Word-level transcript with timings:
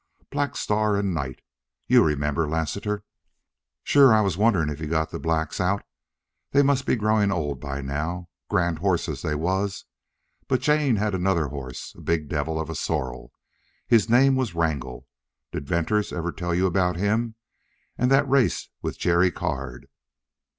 Black 0.31 0.55
Star 0.55 0.95
and 0.95 1.13
Night! 1.13 1.41
You 1.85 2.03
remember, 2.03 2.49
Lassiter?" 2.49 3.03
"Shore. 3.83 4.11
I 4.15 4.21
was 4.21 4.35
wonderin' 4.35 4.71
if 4.71 4.79
he 4.79 4.87
got 4.87 5.11
the 5.11 5.19
blacks 5.19 5.59
out. 5.61 5.83
They 6.53 6.63
must 6.63 6.87
be 6.87 6.95
growin' 6.95 7.31
old 7.31 7.59
by 7.59 7.81
now.... 7.81 8.27
Grand 8.49 8.79
hosses, 8.79 9.21
they 9.21 9.35
was. 9.35 9.85
But 10.47 10.61
Jane 10.61 10.95
had 10.95 11.13
another 11.13 11.49
hoss, 11.49 11.93
a 11.95 12.01
big 12.01 12.29
devil 12.29 12.59
of 12.59 12.67
a 12.71 12.75
sorrel. 12.75 13.31
His 13.85 14.09
name 14.09 14.35
was 14.35 14.55
Wrangle. 14.55 15.05
Did 15.51 15.67
Venters 15.67 16.11
ever 16.11 16.31
tell 16.31 16.55
you 16.55 16.65
about 16.65 16.95
him 16.95 17.35
an' 17.95 18.09
thet 18.09 18.27
race 18.27 18.69
with 18.81 18.97
Jerry 18.97 19.29
Card?" 19.29 19.87